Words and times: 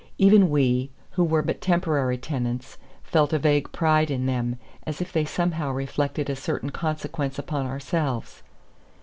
Even 0.17 0.49
we, 0.49 0.89
who 1.11 1.23
were 1.23 1.43
but 1.43 1.61
temporary 1.61 2.17
tenants, 2.17 2.79
felt 3.03 3.33
a 3.33 3.37
vague 3.37 3.71
pride 3.71 4.09
in 4.09 4.25
them, 4.25 4.57
as 4.83 4.99
if 4.99 5.13
they 5.13 5.25
somehow 5.25 5.69
reflected 5.69 6.27
a 6.27 6.35
certain 6.35 6.71
consequence 6.71 7.37
upon 7.37 7.67
ourselves. 7.67 8.41